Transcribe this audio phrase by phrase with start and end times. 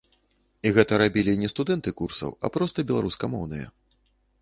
[0.69, 3.73] І гэта рабілі не студэнты курсаў, а проста беларускамоўныя.